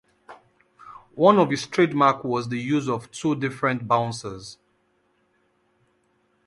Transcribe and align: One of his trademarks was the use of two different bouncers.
One 1.13 1.37
of 1.37 1.51
his 1.51 1.67
trademarks 1.67 2.23
was 2.23 2.49
the 2.49 2.57
use 2.57 2.89
of 2.89 3.11
two 3.11 3.35
different 3.35 3.87
bouncers. 3.87 4.57